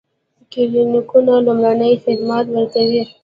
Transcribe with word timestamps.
کلینیکونه 0.51 1.33
لومړني 1.45 1.91
خدمات 2.03 2.45
ورکوي 2.51 3.03